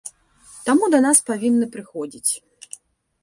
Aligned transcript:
Таму, 0.69 0.85
да 0.95 0.99
нас 1.05 1.17
павінны 1.29 1.65
прыходзіць. 1.75 2.31